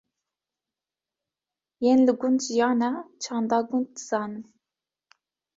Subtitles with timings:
[1.83, 2.91] yên li gund jiyane
[3.23, 4.43] çanda gund dizanin